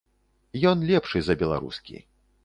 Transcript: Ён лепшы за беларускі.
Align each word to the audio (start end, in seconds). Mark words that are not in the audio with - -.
Ён 0.69 0.77
лепшы 0.91 1.21
за 1.25 1.35
беларускі. 1.41 2.01